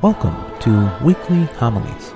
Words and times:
Welcome 0.00 0.36
to 0.60 0.96
Weekly 1.02 1.46
Homilies. 1.56 2.14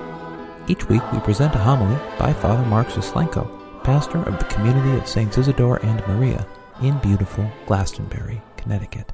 Each 0.69 0.87
week 0.87 1.01
we 1.11 1.19
present 1.19 1.53
a 1.53 1.57
homily 1.57 1.99
by 2.17 2.31
Father 2.31 2.65
Mark 2.65 2.87
Zaslenko, 2.87 3.83
pastor 3.83 4.19
of 4.19 4.39
the 4.39 4.45
community 4.45 4.97
of 4.97 5.05
Saints 5.05 5.37
Isidore 5.37 5.85
and 5.85 5.99
Maria 6.07 6.47
in 6.81 6.97
beautiful 6.99 7.45
Glastonbury, 7.65 8.41
Connecticut. 8.55 9.11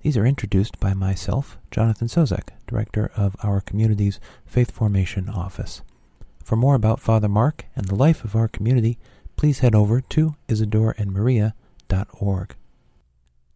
These 0.00 0.16
are 0.16 0.26
introduced 0.26 0.80
by 0.80 0.94
myself, 0.94 1.58
Jonathan 1.70 2.08
Sozek, 2.08 2.48
director 2.66 3.12
of 3.16 3.36
our 3.44 3.60
community's 3.60 4.18
Faith 4.44 4.72
Formation 4.72 5.28
Office. 5.28 5.82
For 6.42 6.56
more 6.56 6.74
about 6.74 6.98
Father 6.98 7.28
Mark 7.28 7.66
and 7.76 7.86
the 7.86 7.94
life 7.94 8.24
of 8.24 8.34
our 8.34 8.48
community, 8.48 8.98
please 9.36 9.60
head 9.60 9.76
over 9.76 10.00
to 10.00 10.34
isidoreandmaria.org. 10.48 12.56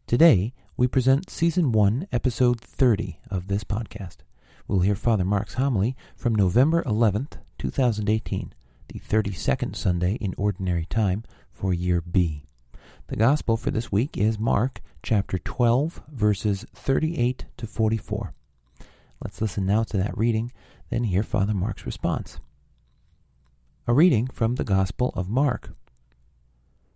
Today, 0.06 0.54
we 0.76 0.87
present 0.87 1.30
Season 1.30 1.73
1, 1.73 2.06
Episode 2.12 2.60
30 2.60 3.18
of 3.29 3.48
this 3.48 3.65
podcast. 3.65 4.18
We'll 4.69 4.80
hear 4.80 4.95
Father 4.95 5.25
Mark's 5.25 5.55
homily 5.55 5.97
from 6.16 6.37
November 6.37 6.84
11th, 6.84 7.39
2018, 7.59 8.55
the 8.88 9.01
32nd 9.01 9.75
Sunday 9.75 10.15
in 10.21 10.35
Ordinary 10.38 10.85
Time 10.85 11.25
for 11.51 11.75
Year 11.75 12.01
B. 12.01 12.45
The 13.09 13.16
Gospel 13.16 13.57
for 13.57 13.73
this 13.73 13.91
week 13.91 14.16
is 14.16 14.38
Mark 14.38 14.80
chapter 15.02 15.37
12, 15.37 16.02
verses 16.09 16.65
38 16.75 17.47
to 17.57 17.66
44. 17.66 18.35
Let's 19.23 19.41
listen 19.41 19.66
now 19.66 19.83
to 19.83 19.97
that 19.97 20.16
reading, 20.16 20.52
then 20.91 21.05
hear 21.05 21.24
Father 21.24 21.55
Mark's 21.55 21.85
response. 21.85 22.38
A 23.88 23.93
reading 23.93 24.29
from 24.29 24.55
the 24.55 24.65
Gospel 24.65 25.13
of 25.16 25.29
Mark. 25.29 25.71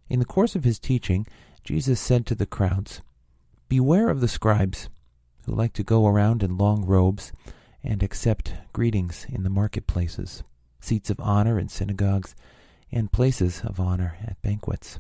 In 0.09 0.21
the 0.21 0.25
course 0.25 0.55
of 0.55 0.63
his 0.63 0.79
teaching, 0.79 1.27
Jesus 1.65 1.99
said 1.99 2.27
to 2.27 2.37
the 2.37 2.47
crowds, 2.47 3.03
Beware 3.69 4.09
of 4.09 4.21
the 4.21 4.29
scribes, 4.29 4.89
who 5.45 5.55
like 5.55 5.73
to 5.73 5.83
go 5.83 6.07
around 6.07 6.45
in 6.45 6.57
long 6.57 6.85
robes 6.85 7.33
and 7.87 8.03
accept 8.03 8.53
greetings 8.73 9.27
in 9.29 9.45
the 9.45 9.51
marketplaces, 9.51 10.43
seats 10.81 11.09
of 11.09 11.21
honor 11.21 11.59
in 11.59 11.69
synagogues, 11.69 12.35
and 12.91 13.13
places 13.13 13.63
of 13.65 13.79
honor 13.79 14.19
at 14.27 14.43
banquets. 14.43 14.99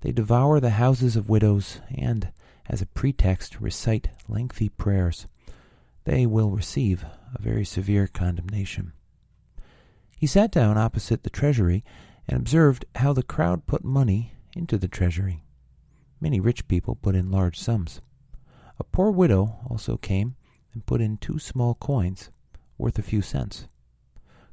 They 0.00 0.12
devour 0.12 0.58
the 0.58 0.70
houses 0.70 1.14
of 1.14 1.28
widows 1.28 1.80
and, 1.94 2.32
as 2.68 2.82
a 2.82 2.86
pretext, 2.86 3.60
recite 3.60 4.08
lengthy 4.28 4.68
prayers. 4.68 5.26
They 6.04 6.26
will 6.26 6.50
receive 6.50 7.04
a 7.34 7.40
very 7.40 7.64
severe 7.64 8.06
condemnation. 8.06 8.92
He 10.18 10.26
sat 10.26 10.50
down 10.50 10.76
opposite 10.76 11.22
the 11.22 11.30
treasury 11.30 11.84
and 12.26 12.38
observed 12.38 12.84
how 12.96 13.12
the 13.12 13.22
crowd 13.22 13.66
put 13.66 13.84
money 13.84 14.32
into 14.56 14.78
the 14.78 14.88
treasury. 14.88 15.44
Many 16.20 16.40
rich 16.40 16.66
people 16.68 16.96
put 16.96 17.14
in 17.14 17.30
large 17.30 17.58
sums. 17.58 18.00
A 18.78 18.84
poor 18.84 19.10
widow 19.10 19.60
also 19.68 19.96
came 19.96 20.34
and 20.72 20.86
put 20.86 21.00
in 21.00 21.16
two 21.16 21.38
small 21.38 21.74
coins, 21.74 22.30
worth 22.78 22.98
a 22.98 23.02
few 23.02 23.22
cents. 23.22 23.66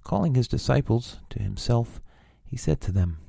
Calling 0.03 0.35
his 0.35 0.47
disciples 0.47 1.19
to 1.29 1.41
himself, 1.41 2.01
he 2.43 2.57
said 2.57 2.81
to 2.81 2.91
them, 2.91 3.19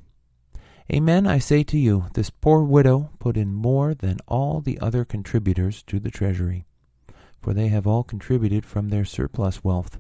Amen, 0.90 1.26
I 1.26 1.38
say 1.38 1.62
to 1.64 1.78
you, 1.78 2.06
this 2.14 2.30
poor 2.30 2.62
widow 2.62 3.10
put 3.18 3.36
in 3.36 3.52
more 3.52 3.94
than 3.94 4.18
all 4.26 4.60
the 4.60 4.78
other 4.80 5.04
contributors 5.04 5.82
to 5.82 6.00
the 6.00 6.10
treasury, 6.10 6.64
for 7.42 7.52
they 7.52 7.68
have 7.68 7.86
all 7.86 8.02
contributed 8.02 8.64
from 8.64 8.88
their 8.88 9.04
surplus 9.04 9.62
wealth. 9.62 9.98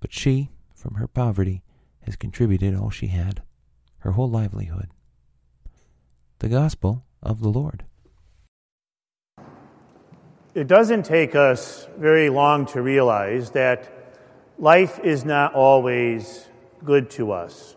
But 0.00 0.12
she, 0.12 0.50
from 0.74 0.94
her 0.94 1.06
poverty, 1.06 1.62
has 2.02 2.16
contributed 2.16 2.74
all 2.74 2.90
she 2.90 3.08
had, 3.08 3.42
her 3.98 4.12
whole 4.12 4.30
livelihood. 4.30 4.88
The 6.38 6.48
Gospel 6.48 7.04
of 7.22 7.40
the 7.40 7.48
Lord. 7.48 7.84
It 10.54 10.68
doesn't 10.68 11.02
take 11.02 11.34
us 11.34 11.88
very 11.98 12.30
long 12.30 12.66
to 12.66 12.80
realize 12.80 13.50
that 13.50 13.90
life 14.56 15.00
is 15.00 15.24
not 15.24 15.52
always 15.52 16.46
good 16.84 17.10
to 17.10 17.32
us. 17.32 17.74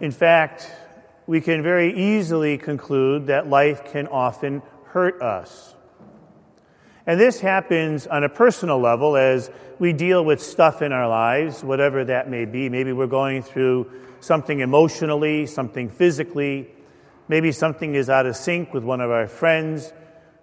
In 0.00 0.10
fact, 0.12 0.72
we 1.26 1.42
can 1.42 1.62
very 1.62 1.94
easily 1.94 2.56
conclude 2.56 3.26
that 3.26 3.50
life 3.50 3.84
can 3.92 4.06
often 4.06 4.62
hurt 4.86 5.20
us. 5.20 5.74
And 7.06 7.20
this 7.20 7.38
happens 7.38 8.06
on 8.06 8.24
a 8.24 8.30
personal 8.30 8.80
level 8.80 9.14
as 9.14 9.50
we 9.78 9.92
deal 9.92 10.24
with 10.24 10.42
stuff 10.42 10.80
in 10.80 10.90
our 10.90 11.06
lives, 11.06 11.62
whatever 11.62 12.02
that 12.06 12.30
may 12.30 12.46
be. 12.46 12.70
Maybe 12.70 12.94
we're 12.94 13.06
going 13.08 13.42
through 13.42 13.90
something 14.20 14.60
emotionally, 14.60 15.44
something 15.44 15.90
physically, 15.90 16.70
maybe 17.28 17.52
something 17.52 17.94
is 17.94 18.08
out 18.08 18.24
of 18.24 18.36
sync 18.36 18.72
with 18.72 18.84
one 18.84 19.02
of 19.02 19.10
our 19.10 19.28
friends 19.28 19.92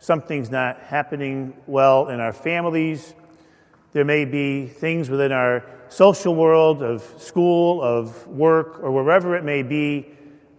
something's 0.01 0.50
not 0.50 0.79
happening 0.79 1.53
well 1.67 2.09
in 2.09 2.19
our 2.19 2.34
families. 2.34 3.13
There 3.94 4.03
may 4.03 4.25
be 4.25 4.66
things 4.66 5.12
within 5.12 5.31
our 5.31 5.63
social 5.89 6.34
world, 6.34 6.81
of 6.81 7.03
school, 7.19 7.81
of 7.81 8.28
work, 8.28 8.79
or 8.81 8.91
wherever 8.91 9.35
it 9.35 9.44
may 9.44 9.62
be, 9.62 10.09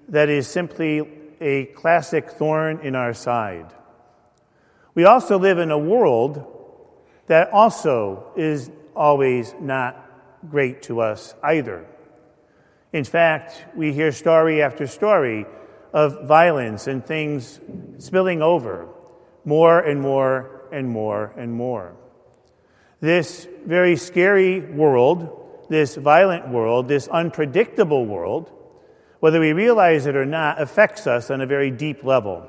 that 0.09 0.29
is 0.29 0.47
simply 0.47 1.09
a 1.41 1.65
classic 1.67 2.31
thorn 2.31 2.79
in 2.83 2.95
our 2.95 3.13
side. 3.13 3.67
We 4.95 5.07
also 5.07 5.39
live 5.39 5.59
in 5.59 5.73
a 5.73 5.79
world 5.79 6.47
that 7.27 7.51
also 7.51 8.33
is 8.37 8.71
always 8.95 9.55
not 9.61 10.09
great 10.49 10.83
to 10.83 11.01
us 11.01 11.35
either. 11.43 11.85
In 12.93 13.05
fact, 13.05 13.65
we 13.75 13.93
hear 13.93 14.13
story 14.13 14.63
after 14.63 14.87
story 14.87 15.47
of 15.93 16.29
violence 16.29 16.87
and 16.87 17.05
things 17.05 17.59
spilling 17.99 18.41
over 18.41 18.89
more 19.45 19.81
and 19.81 20.01
more 20.01 20.69
and 20.73 20.89
more 20.89 21.33
and 21.37 21.53
more. 21.53 21.95
This 23.01 23.49
very 23.67 23.97
scary 23.97 24.61
world, 24.61 25.67
this 25.69 25.97
violent 25.97 26.49
world, 26.49 26.89
this 26.89 27.09
unpredictable 27.09 28.07
world, 28.07 28.51
whether 29.21 29.41
we 29.41 29.53
realize 29.53 30.07
it 30.07 30.17
or 30.17 30.25
not, 30.25 30.61
affects 30.61 31.07
us 31.07 31.31
on 31.31 31.41
a 31.41 31.47
very 31.47 31.71
deep 31.71 32.05
level. 32.05 32.47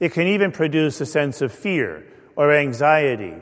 It 0.00 0.12
can 0.12 0.26
even 0.26 0.52
produce 0.52 1.00
a 1.00 1.06
sense 1.06 1.42
of 1.42 1.52
fear 1.52 2.06
or 2.36 2.52
anxiety. 2.52 3.34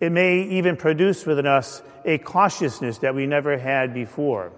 It 0.00 0.10
may 0.10 0.42
even 0.42 0.76
produce 0.76 1.26
within 1.26 1.46
us 1.46 1.82
a 2.04 2.18
cautiousness 2.18 2.98
that 2.98 3.14
we 3.14 3.26
never 3.26 3.58
had 3.58 3.94
before. 3.94 4.52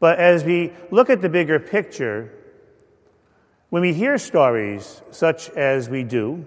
But 0.00 0.18
as 0.18 0.44
we 0.44 0.72
look 0.90 1.10
at 1.10 1.22
the 1.22 1.28
bigger 1.28 1.58
picture, 1.58 2.32
when 3.70 3.82
we 3.82 3.92
hear 3.92 4.16
stories 4.18 5.02
such 5.10 5.50
as 5.50 5.88
we 5.88 6.02
do, 6.02 6.44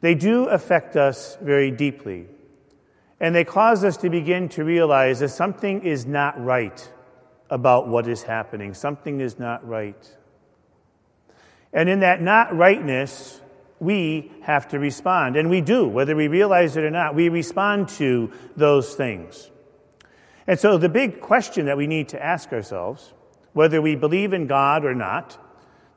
they 0.00 0.14
do 0.14 0.44
affect 0.44 0.96
us 0.96 1.36
very 1.40 1.70
deeply. 1.70 2.26
And 3.18 3.34
they 3.34 3.44
cause 3.44 3.82
us 3.82 3.96
to 3.98 4.10
begin 4.10 4.48
to 4.50 4.64
realize 4.64 5.20
that 5.20 5.30
something 5.30 5.82
is 5.82 6.06
not 6.06 6.42
right 6.42 6.92
about 7.50 7.88
what 7.88 8.06
is 8.06 8.22
happening. 8.22 8.74
Something 8.74 9.20
is 9.20 9.38
not 9.38 9.66
right. 9.66 10.16
And 11.72 11.88
in 11.88 12.00
that 12.00 12.20
not 12.20 12.54
rightness, 12.54 13.40
we 13.80 14.32
have 14.42 14.68
to 14.68 14.78
respond. 14.78 15.36
And 15.36 15.50
we 15.50 15.60
do, 15.60 15.88
whether 15.88 16.14
we 16.14 16.28
realize 16.28 16.76
it 16.76 16.84
or 16.84 16.90
not, 16.90 17.14
we 17.14 17.28
respond 17.28 17.88
to 17.90 18.30
those 18.56 18.94
things. 18.94 19.50
And 20.46 20.58
so 20.60 20.78
the 20.78 20.88
big 20.88 21.20
question 21.20 21.66
that 21.66 21.76
we 21.76 21.86
need 21.86 22.10
to 22.10 22.22
ask 22.22 22.52
ourselves, 22.52 23.12
whether 23.52 23.82
we 23.82 23.96
believe 23.96 24.32
in 24.32 24.46
God 24.46 24.84
or 24.84 24.94
not, 24.94 25.38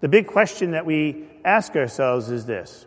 the 0.02 0.08
big 0.08 0.28
question 0.28 0.72
that 0.72 0.86
we 0.86 1.26
ask 1.44 1.76
ourselves 1.76 2.30
is 2.30 2.46
this 2.46 2.86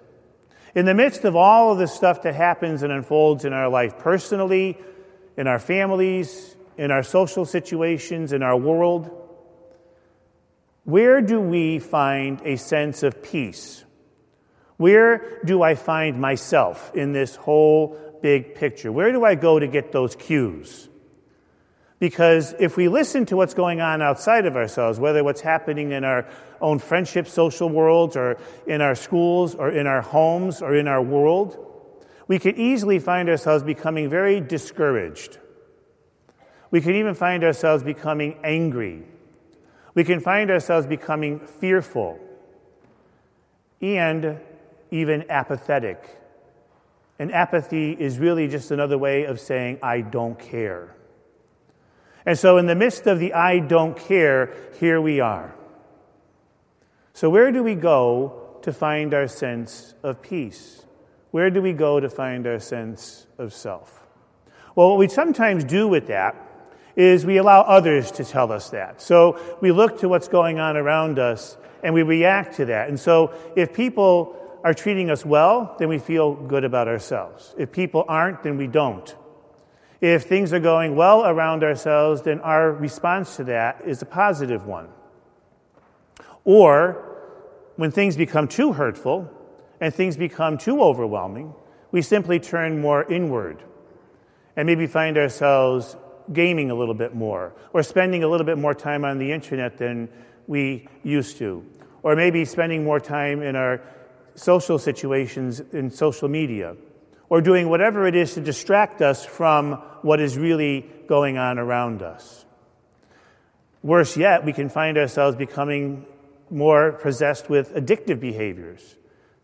In 0.75 0.87
the 0.87 0.95
midst 0.95 1.25
of 1.25 1.37
all 1.37 1.73
of 1.73 1.79
the 1.79 1.87
stuff 1.87 2.23
that 2.23 2.35
happens 2.35 2.83
and 2.83 2.93
unfolds 2.93 3.45
in 3.45 3.53
our 3.53 3.69
life, 3.69 3.99
personally, 3.99 4.79
in 5.37 5.47
our 5.47 5.59
families, 5.59 6.57
in 6.77 6.91
our 6.91 7.03
social 7.03 7.45
situations, 7.45 8.33
in 8.33 8.43
our 8.43 8.57
world, 8.57 9.11
where 10.85 11.21
do 11.21 11.41
we 11.41 11.79
find 11.79 12.41
a 12.45 12.57
sense 12.57 13.03
of 13.03 13.23
peace? 13.23 13.85
Where 14.79 15.41
do 15.45 15.63
I 15.63 15.77
find 15.77 16.21
myself 16.21 16.93
in 16.95 17.13
this 17.13 17.37
whole 17.37 17.97
big 18.21 18.57
picture? 18.57 18.91
Where 18.91 19.13
do 19.13 19.25
I 19.25 19.37
go 19.37 19.59
to 19.59 19.67
get 19.69 19.93
those 19.93 20.17
cues? 20.17 20.89
Because 22.03 22.53
if 22.59 22.77
we 22.77 22.89
listen 22.89 23.27
to 23.27 23.37
what's 23.37 23.55
going 23.55 23.81
on 23.81 24.03
outside 24.03 24.45
of 24.45 24.57
ourselves, 24.57 24.99
whether 24.99 25.23
what's 25.23 25.41
happening 25.41 25.93
in 25.93 26.03
our 26.03 26.27
own 26.61 26.81
friendship, 26.81 27.29
social 27.29 27.69
worlds, 27.69 28.17
or 28.17 28.39
in 28.67 28.81
our 28.81 28.97
schools, 28.97 29.55
or 29.55 29.71
in 29.71 29.87
our 29.87 30.01
homes, 30.01 30.63
or 30.63 30.75
in 30.75 30.89
our 30.89 31.01
world, 31.01 31.65
we 32.27 32.41
could 32.41 32.59
easily 32.59 32.99
find 32.99 33.29
ourselves 33.29 33.63
becoming 33.63 34.11
very 34.11 34.41
discouraged. 34.41 35.39
We 36.73 36.81
can 36.81 36.97
even 36.97 37.15
find 37.15 37.45
ourselves 37.45 37.85
becoming 37.85 38.37
angry. 38.43 39.05
We 39.95 40.03
can 40.03 40.19
find 40.19 40.51
ourselves 40.51 40.89
becoming 40.89 41.39
fearful 41.39 42.19
and 43.81 44.41
even 44.91 45.31
apathetic. 45.31 46.19
And 47.21 47.31
apathy 47.31 47.93
is 47.93 48.19
really 48.19 48.49
just 48.49 48.73
another 48.73 48.99
way 48.99 49.23
of 49.23 49.39
saying, 49.39 49.79
I 49.85 50.01
don't 50.01 50.37
care. 50.37 50.97
And 52.25 52.39
so, 52.39 52.57
in 52.57 52.67
the 52.67 52.75
midst 52.75 53.07
of 53.07 53.19
the 53.19 53.33
I 53.33 53.59
don't 53.59 53.97
care, 53.97 54.55
here 54.79 55.01
we 55.01 55.21
are. 55.21 55.55
So, 57.15 57.29
where 57.29 57.51
do 57.51 57.63
we 57.63 57.75
go 57.75 58.59
to 58.63 58.73
find 58.73 59.13
our 59.13 59.29
sense 59.29 59.95
of 60.03 60.23
peace? 60.23 60.85
Where 61.31 61.51
do 61.51 61.61
we 61.61 61.73
go 61.73 61.99
to 61.99 62.09
find 62.09 62.47
our 62.47 62.61
sense 62.61 63.27
of 63.39 63.53
self? 63.53 64.07
Well, 64.75 64.91
what 64.91 64.99
we 64.99 65.09
sometimes 65.09 65.65
do 65.65 65.89
with 65.89 66.07
that 66.07 66.37
is 66.95 67.25
we 67.25 67.39
allow 67.39 67.63
others 67.63 68.11
to 68.13 68.25
tell 68.25 68.53
us 68.53 68.71
that. 68.71 69.01
So 69.01 69.39
we 69.61 69.73
look 69.73 70.01
to 70.01 70.09
what's 70.09 70.29
going 70.29 70.59
on 70.59 70.77
around 70.77 71.19
us 71.19 71.57
and 71.83 71.95
we 71.95 72.03
react 72.03 72.57
to 72.57 72.67
that. 72.67 72.89
And 72.89 73.01
so 73.01 73.35
if 73.57 73.73
people 73.73 74.39
are 74.63 74.75
treating 74.75 75.11
us 75.11 75.25
well, 75.25 75.75
then 75.79 75.89
we 75.89 75.99
feel 75.99 76.35
good 76.35 76.65
about 76.65 76.89
ourselves. 76.89 77.55
If 77.59 77.73
people 77.73 78.05
aren't, 78.09 78.43
then 78.43 78.57
we 78.57 78.67
don't. 78.67 79.15
If 80.03 80.25
things 80.25 80.53
are 80.53 80.59
going 80.59 80.97
well 80.97 81.25
around 81.25 81.63
ourselves, 81.63 82.23
then 82.23 82.41
our 82.41 82.73
response 82.73 83.37
to 83.37 83.45
that 83.45 83.83
is 83.87 84.03
a 84.03 84.05
positive 84.05 84.67
one. 84.67 84.89
Or 86.45 87.09
when 87.77 87.93
things 87.93 88.17
become 88.17 88.49
too 88.49 88.73
hurtful 88.73 89.31
and 89.81 89.95
things 89.95 90.17
become 90.17 90.59
too 90.59 90.83
overwhelming, 90.83 91.55
we 91.93 92.03
simply 92.03 92.41
turn 92.41 92.81
more 92.81 93.05
inward 93.11 93.63
and 94.57 94.67
maybe 94.67 94.89
find 94.89 95.17
ourselves 95.17 95.97
gaming 96.33 96.73
a 96.73 96.75
little 96.75 96.95
bit 96.95 97.15
more 97.15 97.55
or 97.73 97.85
spending 97.85 98.25
a 98.25 98.29
little 98.29 98.47
bit 98.47 98.59
more 98.59 98.75
time 98.75 99.05
on 99.05 99.19
the 99.19 99.31
internet 99.31 99.79
than 99.79 100.09
we 100.49 100.89
used 101.05 101.37
to, 101.39 101.65
or 102.03 102.17
maybe 102.17 102.45
spending 102.45 102.83
more 102.83 102.99
time 102.99 103.41
in 103.41 103.55
our 103.55 103.81
social 104.35 104.81
situations 104.81 105.61
in 105.73 105.89
social 105.89 106.29
media, 106.29 106.75
or 107.33 107.41
doing 107.41 107.71
whatever 107.71 108.07
it 108.07 108.15
is 108.15 108.35
to 108.35 108.43
distract 108.43 109.01
us 109.01 109.25
from 109.25 109.73
what 110.03 110.21
is 110.21 110.37
really 110.37 110.87
going 111.07 111.39
on 111.39 111.59
around 111.59 112.03
us. 112.03 112.45
Worse 113.83 114.19
yet, 114.19 114.45
we 114.45 114.53
can 114.53 114.69
find 114.69 114.99
ourselves 114.99 115.35
becoming 115.35 116.05
more 116.51 116.93
possessed 116.93 117.49
with 117.49 117.73
addictive 117.75 118.21
behaviors 118.21 118.97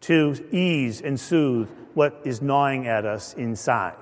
to 0.02 0.36
ease 0.52 1.00
and 1.00 1.18
soothe 1.18 1.70
what 1.94 2.20
is 2.24 2.42
gnawing 2.42 2.86
at 2.86 3.06
us 3.06 3.32
inside. 3.32 3.96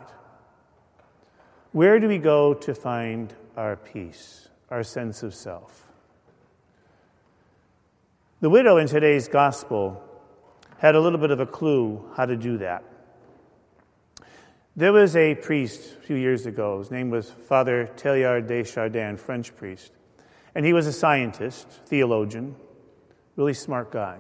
Where 1.70 2.00
do 2.00 2.08
we 2.08 2.18
go 2.18 2.54
to 2.54 2.74
find 2.74 3.32
our 3.56 3.76
peace, 3.76 4.48
our 4.68 4.82
sense 4.82 5.22
of 5.22 5.32
self? 5.32 5.86
The 8.40 8.50
widow 8.50 8.78
in 8.78 8.88
today's 8.88 9.28
gospel 9.28 10.02
had 10.78 10.96
a 10.96 11.00
little 11.00 11.20
bit 11.20 11.30
of 11.30 11.38
a 11.38 11.46
clue 11.46 12.04
how 12.16 12.26
to 12.26 12.36
do 12.36 12.58
that. 12.58 12.82
There 14.78 14.92
was 14.92 15.16
a 15.16 15.34
priest 15.34 15.96
a 15.96 16.02
few 16.02 16.16
years 16.16 16.44
ago. 16.44 16.80
His 16.80 16.90
name 16.90 17.08
was 17.08 17.30
Father 17.30 17.90
Teilhard 17.96 18.46
de 18.46 18.62
Chardin, 18.62 19.16
French 19.16 19.56
priest. 19.56 19.90
And 20.54 20.66
he 20.66 20.74
was 20.74 20.86
a 20.86 20.92
scientist, 20.92 21.66
theologian, 21.86 22.56
really 23.36 23.54
smart 23.54 23.90
guy. 23.90 24.18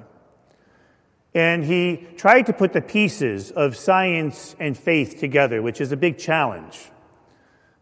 And 1.34 1.62
he 1.62 2.06
tried 2.16 2.46
to 2.46 2.54
put 2.54 2.72
the 2.72 2.80
pieces 2.80 3.50
of 3.50 3.76
science 3.76 4.56
and 4.58 4.78
faith 4.78 5.20
together, 5.20 5.60
which 5.60 5.78
is 5.78 5.92
a 5.92 5.96
big 5.96 6.16
challenge. 6.16 6.90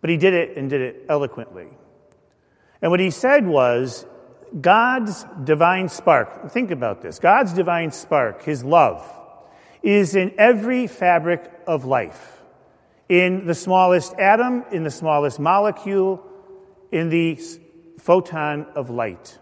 But 0.00 0.10
he 0.10 0.16
did 0.16 0.34
it 0.34 0.56
and 0.56 0.68
did 0.68 0.80
it 0.80 1.06
eloquently. 1.08 1.68
And 2.82 2.90
what 2.90 2.98
he 2.98 3.10
said 3.10 3.46
was 3.46 4.04
God's 4.60 5.24
divine 5.44 5.88
spark, 5.88 6.50
think 6.50 6.72
about 6.72 7.02
this 7.02 7.20
God's 7.20 7.52
divine 7.52 7.92
spark, 7.92 8.42
his 8.42 8.64
love, 8.64 9.08
is 9.80 10.16
in 10.16 10.34
every 10.38 10.88
fabric 10.88 11.52
of 11.68 11.84
life, 11.84 12.40
in 13.08 13.46
the 13.46 13.54
smallest 13.54 14.14
atom, 14.14 14.64
in 14.70 14.82
the 14.82 14.90
smallest 14.90 15.38
molecule, 15.38 16.22
in 16.90 17.10
the 17.10 17.38
photon 17.98 18.66
of 18.74 18.90
light. 18.90 19.38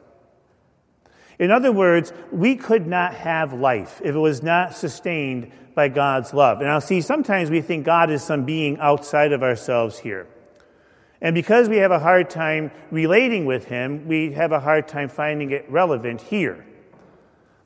In 1.38 1.50
other 1.50 1.72
words, 1.72 2.12
we 2.30 2.56
could 2.56 2.86
not 2.86 3.14
have 3.14 3.52
life 3.52 4.00
if 4.04 4.14
it 4.14 4.18
was 4.18 4.42
not 4.42 4.74
sustained 4.76 5.52
by 5.74 5.88
God's 5.88 6.34
love. 6.34 6.60
And 6.60 6.70
I'll 6.70 6.80
see, 6.80 7.00
sometimes 7.00 7.50
we 7.50 7.60
think 7.60 7.84
God 7.84 8.10
is 8.10 8.22
some 8.22 8.44
being 8.44 8.78
outside 8.78 9.32
of 9.32 9.42
ourselves 9.42 9.98
here. 9.98 10.26
And 11.20 11.34
because 11.34 11.68
we 11.68 11.78
have 11.78 11.92
a 11.92 11.98
hard 11.98 12.30
time 12.30 12.70
relating 12.90 13.46
with 13.46 13.64
Him, 13.66 14.06
we 14.06 14.32
have 14.32 14.52
a 14.52 14.60
hard 14.60 14.88
time 14.88 15.08
finding 15.08 15.50
it 15.52 15.64
relevant 15.70 16.20
here. 16.20 16.66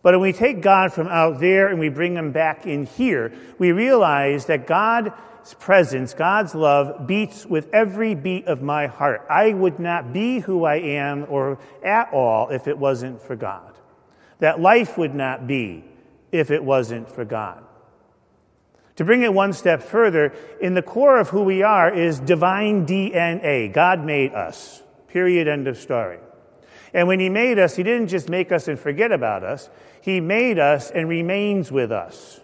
But 0.07 0.15
when 0.15 0.21
we 0.21 0.33
take 0.33 0.61
God 0.61 0.93
from 0.93 1.09
out 1.09 1.41
there 1.41 1.67
and 1.67 1.81
we 1.81 1.89
bring 1.89 2.15
Him 2.15 2.31
back 2.31 2.65
in 2.65 2.87
here, 2.87 3.33
we 3.59 3.73
realize 3.73 4.47
that 4.47 4.65
God's 4.65 5.11
presence, 5.59 6.15
God's 6.15 6.55
love, 6.55 7.09
beats 7.09 7.45
with 7.45 7.69
every 7.75 8.15
beat 8.15 8.47
of 8.47 8.63
my 8.63 8.87
heart. 8.87 9.27
I 9.29 9.53
would 9.53 9.81
not 9.81 10.13
be 10.13 10.39
who 10.39 10.63
I 10.63 10.77
am 10.77 11.27
or 11.29 11.59
at 11.83 12.13
all 12.13 12.51
if 12.51 12.69
it 12.69 12.79
wasn't 12.79 13.21
for 13.21 13.35
God. 13.35 13.77
That 14.39 14.61
life 14.61 14.97
would 14.97 15.13
not 15.13 15.49
be 15.49 15.83
if 16.31 16.53
it 16.53 16.63
wasn't 16.63 17.11
for 17.11 17.25
God. 17.25 17.65
To 18.95 19.05
bring 19.05 19.23
it 19.23 19.35
one 19.35 19.53
step 19.53 19.83
further, 19.83 20.33
in 20.61 20.75
the 20.75 20.83
core 20.83 21.19
of 21.19 21.31
who 21.31 21.43
we 21.43 21.65
are 21.65 21.93
is 21.93 22.21
divine 22.21 22.87
DNA. 22.87 23.73
God 23.73 24.05
made 24.05 24.35
us. 24.35 24.85
Period. 25.09 25.49
End 25.49 25.67
of 25.67 25.77
story. 25.77 26.19
And 26.93 27.09
when 27.09 27.21
He 27.21 27.29
made 27.29 27.59
us, 27.59 27.77
He 27.77 27.83
didn't 27.83 28.09
just 28.09 28.29
make 28.29 28.53
us 28.53 28.69
and 28.69 28.79
forget 28.79 29.13
about 29.13 29.43
us, 29.43 29.71
He 30.01 30.21
made 30.21 30.59
us 30.59 30.91
and 30.91 31.09
remains 31.09 31.71
with 31.73 31.93
us. 31.93 32.41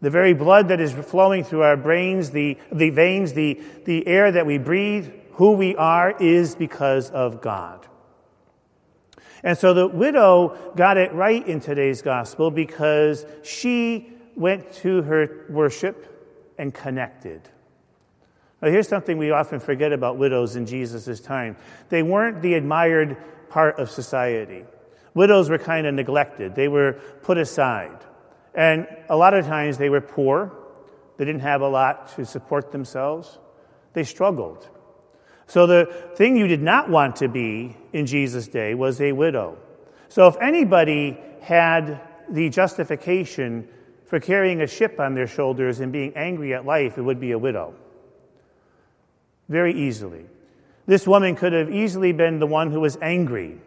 The 0.00 0.10
very 0.10 0.34
blood 0.34 0.68
that 0.68 0.80
is 0.80 0.92
flowing 0.92 1.44
through 1.44 1.62
our 1.62 1.76
brains, 1.76 2.30
the, 2.30 2.58
the 2.70 2.90
veins, 2.90 3.32
the, 3.32 3.60
the 3.84 4.06
air 4.06 4.30
that 4.30 4.44
we 4.44 4.58
breathe, 4.58 5.10
who 5.32 5.52
we 5.52 5.74
are, 5.76 6.14
is 6.20 6.54
because 6.54 7.10
of 7.10 7.40
God. 7.40 7.86
And 9.42 9.56
so 9.56 9.74
the 9.74 9.86
widow 9.86 10.72
got 10.74 10.96
it 10.96 11.12
right 11.12 11.46
in 11.46 11.60
today's 11.60 12.02
gospel 12.02 12.50
because 12.50 13.26
she 13.42 14.12
went 14.36 14.72
to 14.76 15.02
her 15.02 15.46
worship 15.48 16.52
and 16.58 16.72
connected. 16.72 17.50
Now, 18.64 18.70
here's 18.70 18.88
something 18.88 19.18
we 19.18 19.30
often 19.30 19.60
forget 19.60 19.92
about 19.92 20.16
widows 20.16 20.56
in 20.56 20.64
Jesus' 20.64 21.20
time 21.20 21.58
they 21.90 22.02
weren't 22.02 22.40
the 22.40 22.54
admired 22.54 23.18
part 23.50 23.78
of 23.78 23.90
society. 23.90 24.64
Widows 25.12 25.50
were 25.50 25.58
kind 25.58 25.86
of 25.86 25.92
neglected, 25.92 26.54
they 26.54 26.68
were 26.68 26.94
put 27.22 27.36
aside. 27.36 27.98
And 28.54 28.86
a 29.10 29.16
lot 29.16 29.34
of 29.34 29.44
times 29.44 29.76
they 29.76 29.90
were 29.90 30.00
poor, 30.00 30.50
they 31.18 31.26
didn't 31.26 31.42
have 31.42 31.60
a 31.60 31.68
lot 31.68 32.16
to 32.16 32.24
support 32.24 32.72
themselves, 32.72 33.38
they 33.92 34.02
struggled. 34.02 34.66
So, 35.46 35.66
the 35.66 35.84
thing 36.16 36.34
you 36.38 36.46
did 36.46 36.62
not 36.62 36.88
want 36.88 37.16
to 37.16 37.28
be 37.28 37.76
in 37.92 38.06
Jesus' 38.06 38.48
day 38.48 38.74
was 38.74 38.98
a 38.98 39.12
widow. 39.12 39.58
So, 40.08 40.26
if 40.26 40.38
anybody 40.40 41.18
had 41.42 42.00
the 42.30 42.48
justification 42.48 43.68
for 44.06 44.20
carrying 44.20 44.62
a 44.62 44.66
ship 44.66 44.98
on 45.00 45.14
their 45.14 45.26
shoulders 45.26 45.80
and 45.80 45.92
being 45.92 46.14
angry 46.16 46.54
at 46.54 46.64
life, 46.64 46.96
it 46.96 47.02
would 47.02 47.20
be 47.20 47.32
a 47.32 47.38
widow. 47.38 47.74
Very 49.48 49.74
easily. 49.74 50.26
This 50.86 51.06
woman 51.06 51.36
could 51.36 51.52
have 51.52 51.70
easily 51.70 52.12
been 52.12 52.38
the 52.38 52.46
one 52.46 52.70
who 52.70 52.80
was 52.80 52.98
angry, 53.00 53.58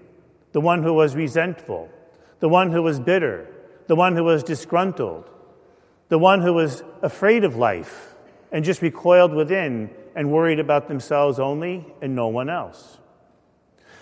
the 0.52 0.62
one 0.62 0.84
who 0.84 0.94
was 0.94 1.16
resentful, 1.16 1.90
the 2.40 2.50
one 2.50 2.72
who 2.72 2.84
was 2.84 3.00
bitter, 3.00 3.48
the 3.88 3.96
one 3.96 4.16
who 4.16 4.24
was 4.24 4.44
disgruntled, 4.44 5.30
the 6.10 6.20
one 6.20 6.42
who 6.42 6.54
was 6.54 6.84
afraid 7.02 7.44
of 7.44 7.56
life 7.56 8.16
and 8.52 8.64
just 8.64 8.82
recoiled 8.82 9.34
within 9.34 9.90
and 10.16 10.32
worried 10.32 10.60
about 10.60 10.88
themselves 10.88 11.40
only 11.40 11.86
and 12.02 12.16
no 12.16 12.28
one 12.28 12.50
else. 12.50 12.98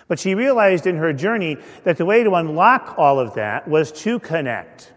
But 0.08 0.18
she 0.18 0.34
realized 0.34 0.86
in 0.86 0.96
her 0.96 1.12
journey 1.12 1.56
that 1.84 1.96
the 1.96 2.04
way 2.04 2.22
to 2.22 2.34
unlock 2.34 2.94
all 2.96 3.18
of 3.18 3.34
that 3.34 3.66
was 3.66 3.90
to 4.02 4.18
connect 4.20 4.92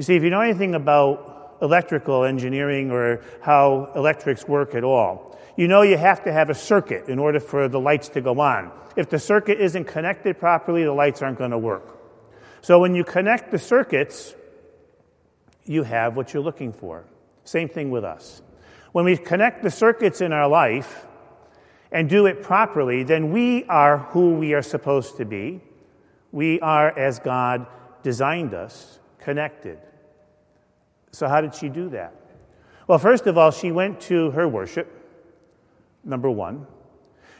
you 0.00 0.04
see, 0.04 0.16
if 0.16 0.22
you 0.22 0.30
know 0.30 0.40
anything 0.40 0.74
about 0.74 1.29
electrical 1.62 2.24
engineering 2.24 2.90
or 2.90 3.22
how 3.40 3.90
electrics 3.94 4.46
work 4.46 4.74
at 4.74 4.84
all, 4.84 5.38
you 5.56 5.68
know 5.68 5.82
you 5.82 5.96
have 5.96 6.24
to 6.24 6.32
have 6.32 6.50
a 6.50 6.54
circuit 6.54 7.08
in 7.08 7.18
order 7.18 7.40
for 7.40 7.68
the 7.68 7.80
lights 7.80 8.08
to 8.10 8.20
go 8.20 8.40
on. 8.40 8.72
If 8.96 9.10
the 9.10 9.18
circuit 9.18 9.60
isn't 9.60 9.84
connected 9.84 10.38
properly, 10.38 10.84
the 10.84 10.92
lights 10.92 11.22
aren't 11.22 11.38
going 11.38 11.50
to 11.50 11.58
work. 11.58 11.98
So 12.62 12.78
when 12.78 12.94
you 12.94 13.04
connect 13.04 13.50
the 13.50 13.58
circuits, 13.58 14.34
you 15.64 15.82
have 15.82 16.16
what 16.16 16.32
you're 16.32 16.42
looking 16.42 16.72
for. 16.72 17.04
Same 17.44 17.68
thing 17.68 17.90
with 17.90 18.04
us. 18.04 18.42
When 18.92 19.04
we 19.04 19.16
connect 19.16 19.62
the 19.62 19.70
circuits 19.70 20.20
in 20.20 20.32
our 20.32 20.48
life 20.48 21.06
and 21.92 22.08
do 22.08 22.26
it 22.26 22.42
properly, 22.42 23.02
then 23.02 23.32
we 23.32 23.64
are 23.64 23.98
who 23.98 24.34
we 24.34 24.54
are 24.54 24.62
supposed 24.62 25.16
to 25.18 25.24
be. 25.24 25.60
We 26.32 26.60
are, 26.60 26.96
as 26.98 27.18
God 27.18 27.66
designed 28.02 28.54
us, 28.54 28.98
connected. 29.18 29.78
So, 31.12 31.28
how 31.28 31.40
did 31.40 31.54
she 31.54 31.68
do 31.68 31.88
that? 31.90 32.14
Well, 32.86 32.98
first 32.98 33.26
of 33.26 33.38
all, 33.38 33.50
she 33.50 33.72
went 33.72 34.00
to 34.02 34.30
her 34.32 34.48
worship, 34.48 34.88
number 36.04 36.30
one. 36.30 36.66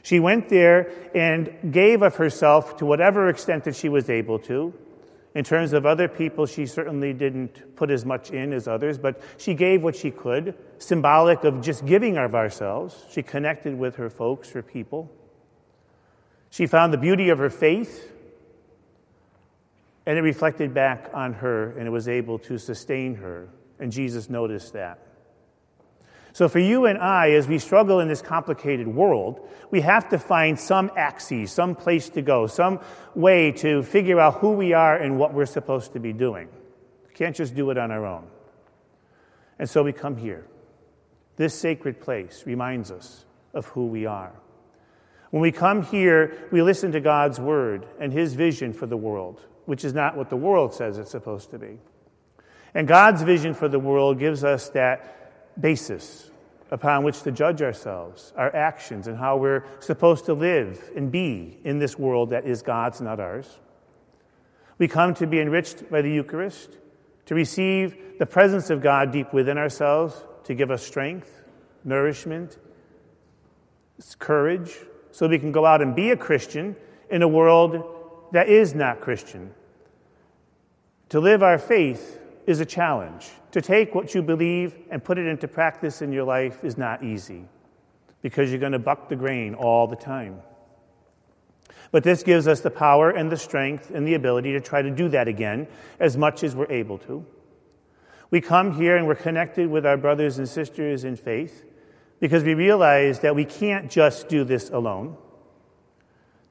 She 0.03 0.21
went 0.21 0.49
there 0.49 0.91
and 1.15 1.73
gave 1.73 2.03
of 2.03 2.17
herself 2.17 2.77
to 2.79 2.87
whatever 2.87 3.29
extent 3.29 3.65
that 3.65 3.77
she 3.77 3.89
was 3.89 4.09
able 4.09 4.39
to. 4.41 4.73
In 5.35 5.45
terms 5.45 5.73
of 5.73 5.87
other 5.87 6.09
people, 6.09 6.47
she 6.47 6.67
certainly 6.67 7.13
didn't 7.13 7.77
put 7.77 7.91
as 7.91 8.05
much 8.05 8.31
in 8.31 8.53
as 8.53 8.67
others, 8.67 8.99
but 8.99 9.21
she 9.39 9.55
gave 9.55 9.83
what 9.83 9.95
she 9.95 10.11
could, 10.11 10.55
symbolic 10.79 11.45
of 11.45 11.61
just 11.61 11.87
giving 11.87 12.17
of 12.17 12.35
ourselves. 12.35 13.05
She 13.11 13.23
connected 13.23 13.79
with 13.79 13.97
her 13.97 14.11
folks, 14.11 14.51
her 14.51 14.63
people. 14.63 15.11
She 16.51 16.67
found 16.67 16.93
the 16.93 16.99
beauty 16.99 17.29
of 17.29 17.39
her 17.39 17.51
faith 17.51 18.11
And 20.07 20.19
it 20.19 20.23
reflected 20.23 20.75
back 20.75 21.11
on 21.13 21.35
her, 21.35 21.71
and 21.79 21.87
it 21.87 21.91
was 21.91 22.09
able 22.09 22.39
to 22.41 22.59
sustain 22.59 23.17
her. 23.17 23.49
And 23.81 23.91
Jesus 23.91 24.31
noticed 24.31 24.75
that. 24.75 24.99
So, 26.33 26.49
for 26.49 26.61
you 26.61 26.87
and 26.87 26.99
I, 26.99 27.33
as 27.33 27.49
we 27.49 27.59
struggle 27.59 27.99
in 27.99 28.07
this 28.07 28.23
complicated 28.23 28.87
world, 28.87 29.49
we 29.71 29.81
have 29.81 30.09
to 30.11 30.19
find 30.19 30.59
some 30.59 30.91
axis, 30.97 31.53
some 31.53 31.75
place 31.75 32.09
to 32.11 32.23
go, 32.23 32.47
some 32.47 32.81
way 33.15 33.51
to 33.53 33.83
figure 33.83 34.21
out 34.21 34.35
who 34.35 34.53
we 34.53 34.73
are 34.73 34.97
and 34.97 35.19
what 35.19 35.35
we're 35.35 35.47
supposed 35.47 35.95
to 35.95 36.01
be 36.01 36.13
doing. 36.13 36.49
We 37.09 37.15
can't 37.15 37.35
just 37.35 37.57
do 37.57 37.71
it 37.71 37.79
on 37.79 37.91
our 37.91 38.07
own. 38.07 38.29
And 39.59 39.69
so 39.69 39.83
we 39.83 39.93
come 39.93 40.17
here. 40.17 40.47
This 41.37 41.55
sacred 41.55 42.01
place 42.01 42.45
reminds 42.47 42.91
us 42.91 43.25
of 43.53 43.67
who 43.67 43.87
we 43.87 44.07
are. 44.07 44.33
When 45.31 45.43
we 45.43 45.53
come 45.53 45.83
here, 45.83 46.49
we 46.51 46.63
listen 46.63 46.93
to 46.93 47.01
God's 47.01 47.41
word 47.41 47.87
and 47.99 48.13
his 48.13 48.35
vision 48.35 48.73
for 48.73 48.87
the 48.87 48.97
world, 48.97 49.41
which 49.65 49.85
is 49.85 49.95
not 49.95 50.17
what 50.17 50.31
the 50.31 50.37
world 50.37 50.75
says 50.75 50.99
it's 50.99 51.11
supposed 51.11 51.51
to 51.51 51.59
be. 51.59 51.79
And 52.75 52.87
God's 52.87 53.23
vision 53.23 53.55
for 53.55 53.69
the 53.69 53.79
world 53.79 54.19
gives 54.19 54.45
us 54.45 54.69
that 54.71 55.61
basis 55.61 56.31
upon 56.71 57.03
which 57.03 57.23
to 57.23 57.33
judge 57.33 57.63
ourselves, 57.63 58.33
our 58.37 58.55
actions, 58.55 59.09
and 59.09 59.17
how 59.17 59.37
we're 59.37 59.65
supposed 59.81 60.27
to 60.27 60.35
live 60.35 60.91
and 60.95 61.11
be 61.11 61.59
in 61.65 61.79
this 61.79 61.99
world 61.99 62.31
that 62.31 62.47
is 62.47 62.63
God's, 62.63 63.01
not 63.01 63.19
ours. 63.19 63.59
We 64.79 64.87
come 64.87 65.15
to 65.15 65.27
be 65.27 65.41
enriched 65.41 65.91
by 65.91 66.01
the 66.03 66.11
Eucharist, 66.11 66.79
to 67.27 67.35
receive 67.35 68.19
the 68.19 68.27
presence 68.27 68.71
of 68.71 68.81
God 68.81 69.11
deep 69.11 69.33
within 69.33 69.59
ourselves, 69.59 70.25
to 70.45 70.55
give 70.55 70.71
us 70.71 70.87
strength, 70.87 71.43
nourishment, 71.85 72.57
courage, 74.19 74.79
so 75.11 75.27
we 75.27 75.39
can 75.39 75.53
go 75.53 75.67
out 75.67 75.83
and 75.83 75.95
be 75.95 76.11
a 76.11 76.17
Christian 76.17 76.77
in 77.11 77.23
a 77.23 77.29
world 77.29 78.29
that 78.33 78.49
is 78.49 78.75
not 78.75 79.01
Christian. 79.01 79.53
To 81.09 81.19
live 81.19 81.43
our 81.43 81.59
faith 81.59 82.20
is 82.51 82.61
a 82.61 82.67
challenge. 82.67 83.31
To 83.53 83.63
take 83.63 83.95
what 83.95 84.15
you 84.15 84.23
believe 84.23 84.75
and 84.91 85.03
put 85.03 85.19
it 85.19 85.27
into 85.27 85.49
practice 85.49 86.03
in 86.03 86.13
your 86.13 86.25
life 86.25 86.65
is 86.65 86.77
not 86.77 87.03
easy 87.03 87.45
because 88.23 88.51
you're 88.51 88.61
going 88.61 88.73
to 88.73 88.79
buck 88.79 89.09
the 89.09 89.17
grain 89.17 89.55
all 89.55 89.87
the 89.87 89.97
time. 89.97 90.41
But 91.93 92.05
this 92.05 92.23
gives 92.23 92.47
us 92.47 92.61
the 92.61 92.71
power 92.71 93.11
and 93.11 93.31
the 93.31 93.37
strength 93.37 93.91
and 93.91 94.07
the 94.07 94.15
ability 94.15 94.53
to 94.53 94.61
try 94.61 94.83
to 94.83 94.91
do 94.91 95.09
that 95.09 95.29
again 95.29 95.67
as 95.99 96.17
much 96.17 96.45
as 96.45 96.55
we're 96.55 96.71
able 96.71 96.99
to. 96.99 97.25
We 98.31 98.41
come 98.41 98.77
here 98.77 98.97
and 98.97 99.07
we're 99.07 99.17
connected 99.17 99.69
with 99.69 99.87
our 99.87 99.97
brothers 99.97 100.39
and 100.39 100.49
sisters 100.49 101.05
in 101.05 101.17
faith 101.17 101.65
because 102.21 102.45
we 102.45 102.55
realize 102.55 103.21
that 103.21 103.35
we 103.35 103.45
can't 103.45 103.91
just 103.91 104.29
do 104.29 104.45
this 104.45 104.71
alone, 104.71 105.17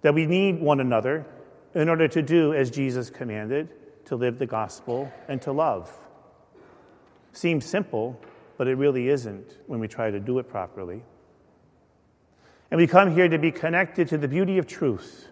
that 0.01 0.13
we 0.13 0.25
need 0.25 0.59
one 0.59 0.79
another 0.79 1.25
in 1.73 1.87
order 1.87 2.07
to 2.07 2.21
do 2.21 2.53
as 2.53 2.71
Jesus 2.71 3.09
commanded 3.09 3.69
to 4.09 4.15
live 4.15 4.39
the 4.39 4.45
gospel, 4.45 5.11
and 5.27 5.39
to 5.43 5.51
love. 5.51 5.91
Seems 7.31 7.63
simple, 7.63 8.19
but 8.57 8.67
it 8.67 8.75
really 8.75 9.07
isn't 9.07 9.57
when 9.67 9.79
we 9.79 9.87
try 9.87 10.09
to 10.09 10.19
do 10.19 10.39
it 10.39 10.49
properly. 10.49 11.03
And 12.71 12.79
we 12.79 12.87
come 12.87 13.13
here 13.13 13.27
to 13.27 13.37
be 13.37 13.51
connected 13.51 14.09
to 14.09 14.17
the 14.17 14.27
beauty 14.27 14.57
of 14.57 14.65
truth. 14.65 15.27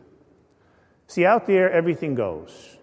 See, 1.08 1.26
out 1.26 1.48
there, 1.48 1.72
everything 1.72 2.14
goes. 2.14 2.78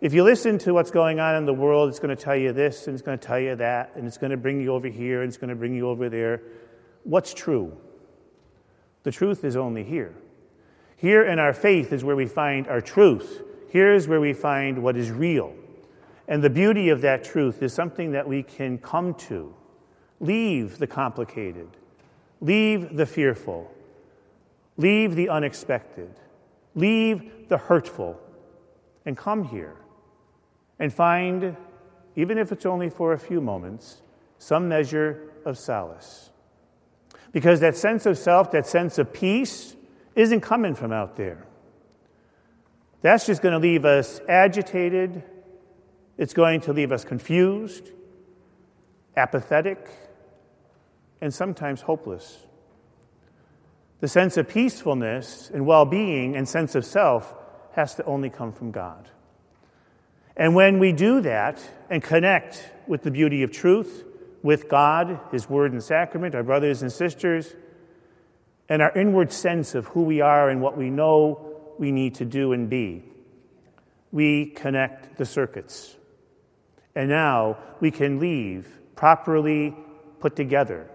If 0.00 0.14
you 0.14 0.24
listen 0.24 0.56
to 0.60 0.72
what's 0.72 0.90
going 0.90 1.20
on 1.20 1.34
in 1.36 1.44
the 1.44 1.54
world, 1.54 1.90
it's 1.90 1.98
going 1.98 2.16
to 2.16 2.22
tell 2.22 2.36
you 2.36 2.54
this 2.54 2.86
and 2.86 2.94
it's 2.94 3.02
going 3.02 3.18
to 3.18 3.26
tell 3.26 3.38
you 3.38 3.56
that, 3.56 3.92
and 3.94 4.06
it's 4.06 4.18
going 4.18 4.30
to 4.30 4.36
bring 4.38 4.60
you 4.60 4.72
over 4.72 4.88
here 4.88 5.20
and 5.20 5.28
it's 5.28 5.38
going 5.38 5.50
to 5.50 5.56
bring 5.56 5.74
you 5.74 5.88
over 5.88 6.08
there. 6.08 6.40
What's 7.04 7.34
true? 7.34 7.76
The 9.02 9.12
truth 9.12 9.44
is 9.44 9.54
only 9.54 9.84
here. 9.84 10.14
Here 10.96 11.24
in 11.24 11.38
our 11.38 11.52
faith 11.52 11.92
is 11.92 12.02
where 12.02 12.16
we 12.16 12.26
find 12.26 12.68
our 12.68 12.80
truth. 12.80 13.42
Here's 13.68 14.08
where 14.08 14.20
we 14.20 14.32
find 14.32 14.82
what 14.82 14.96
is 14.96 15.10
real. 15.10 15.54
And 16.28 16.42
the 16.42 16.50
beauty 16.50 16.88
of 16.88 17.00
that 17.02 17.24
truth 17.24 17.62
is 17.62 17.72
something 17.72 18.12
that 18.12 18.26
we 18.26 18.42
can 18.42 18.78
come 18.78 19.14
to. 19.14 19.54
Leave 20.18 20.78
the 20.78 20.86
complicated, 20.86 21.68
leave 22.40 22.96
the 22.96 23.04
fearful, 23.04 23.70
leave 24.76 25.14
the 25.14 25.28
unexpected, 25.28 26.10
leave 26.74 27.48
the 27.48 27.58
hurtful, 27.58 28.18
and 29.04 29.16
come 29.16 29.44
here 29.44 29.76
and 30.78 30.92
find, 30.92 31.56
even 32.16 32.38
if 32.38 32.50
it's 32.50 32.66
only 32.66 32.88
for 32.88 33.12
a 33.12 33.18
few 33.18 33.40
moments, 33.40 34.02
some 34.38 34.68
measure 34.68 35.30
of 35.44 35.58
solace. 35.58 36.30
Because 37.32 37.60
that 37.60 37.76
sense 37.76 38.06
of 38.06 38.16
self, 38.16 38.50
that 38.52 38.66
sense 38.66 38.98
of 38.98 39.12
peace, 39.12 39.76
isn't 40.14 40.40
coming 40.40 40.74
from 40.74 40.92
out 40.92 41.16
there. 41.16 41.46
That's 43.02 43.26
just 43.26 43.42
going 43.42 43.52
to 43.52 43.58
leave 43.58 43.84
us 43.84 44.20
agitated. 44.28 45.22
It's 46.18 46.34
going 46.34 46.62
to 46.62 46.72
leave 46.72 46.92
us 46.92 47.04
confused, 47.04 47.90
apathetic, 49.16 49.88
and 51.20 51.32
sometimes 51.32 51.82
hopeless. 51.82 52.46
The 54.00 54.08
sense 54.08 54.36
of 54.36 54.48
peacefulness 54.48 55.50
and 55.52 55.66
well 55.66 55.84
being 55.84 56.36
and 56.36 56.48
sense 56.48 56.74
of 56.74 56.84
self 56.84 57.34
has 57.72 57.94
to 57.96 58.04
only 58.04 58.30
come 58.30 58.52
from 58.52 58.70
God. 58.70 59.08
And 60.36 60.54
when 60.54 60.78
we 60.78 60.92
do 60.92 61.20
that 61.22 61.62
and 61.88 62.02
connect 62.02 62.70
with 62.86 63.02
the 63.02 63.10
beauty 63.10 63.42
of 63.42 63.50
truth, 63.50 64.04
with 64.42 64.68
God, 64.68 65.20
His 65.32 65.48
Word 65.48 65.72
and 65.72 65.82
Sacrament, 65.82 66.34
our 66.34 66.42
brothers 66.42 66.82
and 66.82 66.92
sisters, 66.92 67.54
and 68.68 68.82
our 68.82 68.96
inward 68.96 69.32
sense 69.32 69.74
of 69.74 69.86
who 69.88 70.02
we 70.02 70.20
are 70.20 70.48
and 70.50 70.60
what 70.60 70.76
we 70.76 70.90
know 70.90 71.45
we 71.78 71.92
need 71.92 72.16
to 72.16 72.24
do 72.24 72.52
and 72.52 72.68
be. 72.68 73.04
We 74.12 74.46
connect 74.46 75.18
the 75.18 75.26
circuits. 75.26 75.96
And 76.94 77.08
now 77.08 77.58
we 77.80 77.90
can 77.90 78.18
leave 78.18 78.68
properly 78.94 79.76
put 80.20 80.36
together 80.36 80.88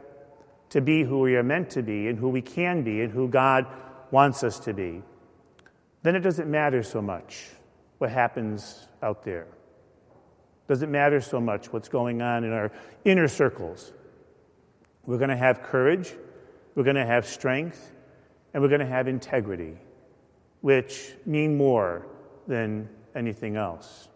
to 0.70 0.82
be 0.82 1.04
who 1.04 1.20
we 1.20 1.36
are 1.36 1.44
meant 1.44 1.70
to 1.72 1.84
be 1.84 2.08
and 2.08 2.18
who 2.18 2.30
we 2.30 2.42
can 2.42 2.84
be 2.84 3.02
and 3.02 3.12
who 3.12 3.28
God 3.28 3.68
wants 4.10 4.44
us 4.44 4.60
to 4.62 4.74
be. 4.74 5.04
Then 6.02 6.16
it 6.16 6.22
doesn't 6.22 6.50
matter 6.50 6.82
so 6.82 7.02
much 7.02 7.50
what 8.00 8.10
happens 8.10 8.88
out 9.04 9.24
there. 9.24 9.48
Doesn't 10.68 10.92
matter 10.92 11.22
so 11.22 11.40
much 11.40 11.72
what's 11.72 11.90
going 11.90 12.22
on 12.22 12.44
in 12.44 12.52
our 12.52 12.72
inner 13.06 13.28
circles. 13.28 13.92
We're 15.06 15.18
going 15.18 15.30
to 15.30 15.38
have 15.38 15.62
courage, 15.62 16.14
we're 16.74 16.84
going 16.84 16.96
to 16.96 17.06
have 17.06 17.28
strength, 17.28 17.92
and 18.54 18.64
we're 18.64 18.70
going 18.70 18.82
to 18.82 18.88
have 18.88 19.08
integrity 19.08 19.78
which 20.62 21.14
mean 21.26 21.58
more 21.58 22.06
than 22.48 22.88
anything 23.16 23.58
else. 23.58 24.08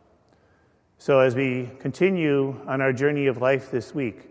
So, 0.98 1.20
as 1.20 1.36
we 1.36 1.70
continue 1.80 2.60
on 2.68 2.82
our 2.82 2.94
journey 2.94 3.28
of 3.28 3.42
life 3.42 3.70
this 3.70 3.94
week, 3.94 4.30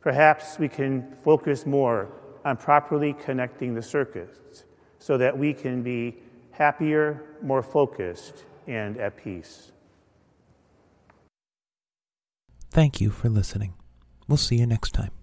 perhaps 0.00 0.58
we 0.58 0.68
can 0.68 1.16
focus 1.24 1.66
more 1.66 2.08
on 2.44 2.56
properly 2.56 3.12
connecting 3.12 3.74
the 3.74 3.82
circuits 3.82 4.64
so 4.98 5.18
that 5.18 5.36
we 5.36 5.52
can 5.52 5.82
be 5.82 6.16
happier, 6.52 7.22
more 7.42 7.62
focused, 7.62 8.44
and 8.66 8.96
at 8.98 9.16
peace. 9.16 9.72
Thank 12.70 13.00
you 13.00 13.10
for 13.10 13.28
listening. 13.28 13.74
We'll 14.28 14.36
see 14.36 14.56
you 14.56 14.66
next 14.66 14.92
time. 14.92 15.17